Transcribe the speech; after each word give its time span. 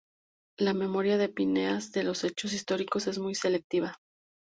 La 0.57 0.73
memoria 0.73 1.19
de 1.19 1.27
Phineas 1.29 1.91
de 1.91 2.01
los 2.03 2.23
hechos 2.23 2.53
históricos 2.53 3.05
es 3.05 3.19
muy 3.19 3.35
selectiva. 3.35 3.99